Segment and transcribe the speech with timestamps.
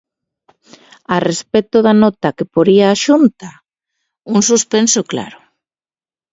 [1.15, 3.49] A respecto da nota que poría á Xunta:
[4.33, 5.39] un suspenso claro.